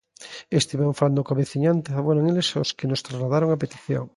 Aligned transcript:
Estivemos 0.61 0.97
falando 0.99 1.25
coa 1.25 1.39
veciñanza 1.43 1.89
e 1.89 1.95
foron 2.05 2.27
eles 2.31 2.47
os 2.61 2.69
que 2.77 2.89
nos 2.91 3.03
trasladaron 3.05 3.49
a 3.51 3.61
petición. 3.63 4.05